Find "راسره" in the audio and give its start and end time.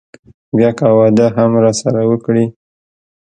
1.63-2.01